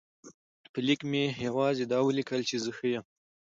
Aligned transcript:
په 0.71 0.79
لیک 0.87 0.99
کې 1.03 1.07
مې 1.11 1.23
یوازې 1.47 1.83
دا 1.91 1.99
ولیکل 2.03 2.41
چې 2.49 2.55
زه 2.63 2.69
ښه 2.77 2.87
یم. 2.93 3.05